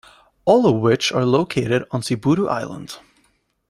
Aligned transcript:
All 0.45 0.65
of 0.65 0.81
which 0.81 1.11
are 1.11 1.25
located 1.25 1.83
on 1.91 2.01
Sibutu 2.01 2.49
Island. 2.49 2.97